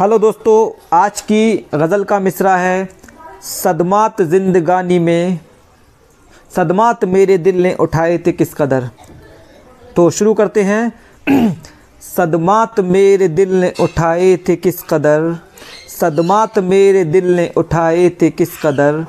[0.00, 2.88] Hello दोस्तों, आज की गज़ल का मिसरा है
[3.42, 5.38] सदमात जिंदगानी में।
[6.56, 8.90] सदमात मेरे दिल ने उठाए थे किस कदर?
[9.96, 10.92] तो शुरू करते हैं।
[12.16, 15.38] सदमात मेरे दिल ने उठाए थे किस कदर?
[16.00, 19.06] सदमात मेरे दिल ने उठाए थे किस कदर?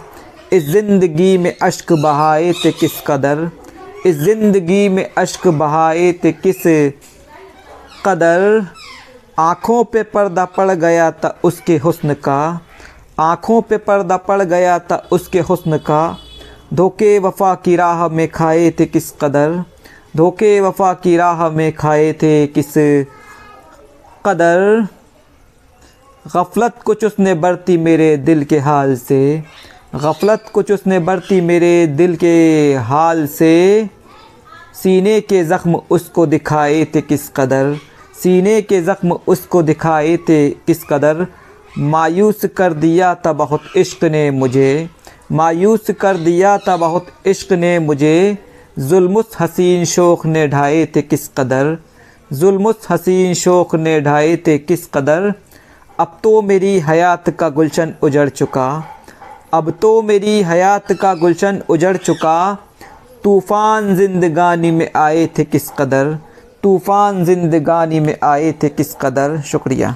[0.53, 3.49] इस ज़िंदगी में अश्क बहाए थे किस कदर?
[4.05, 6.91] इस ज़िंदगी में अश्क बहाए थे किस
[8.05, 8.67] कदर?
[9.39, 12.61] आँखों पे पर्दा पड़ गया था उसके हुस्न का।
[13.19, 16.17] आँखों पे पर्दा पड़ गया था उसके हुस्न का।
[16.73, 19.63] धोखे वफा की राह में खाए थे किस कदर?
[20.17, 22.73] धोखे वफा की राह में खाए थे किस
[24.25, 24.87] कदर?
[26.35, 29.43] गफलत कुछ उसने बरती मेरे दिल के हाल से।
[29.95, 33.89] गफलत कुछ उसने बरती मेरे दिल के हाल से।
[34.83, 37.77] सीने के ज़ख्म उसको दिखाए थे किस कदर?
[38.25, 41.27] सीने के ज़ख्म उसको दिखाए थे किस कदर?
[41.77, 44.89] मायूस कर दिया था बहुत इश्क ने मुझे।
[45.31, 48.37] मायूस कर दिया था बहुत इश्क ने मुझे।
[48.79, 51.77] जुल्मुस हसीन शोख ने ढाए थे किस कदर?
[52.33, 55.33] जुल्मुस हसीन शोख ने ढाए थे किस कदर?
[55.99, 58.83] अब तो मेरी हयात का गुलशन उजड़ चुका।
[59.53, 62.57] अब तो मेरी हयात का गुलशन उजड़ चुका।
[63.23, 66.17] तूफ़ान जिंदगानी में आए थे किस कदर?
[66.65, 69.41] तूफ़ान जिंदगानी में आए थे किस कदर?
[69.41, 69.95] शुक्रिया।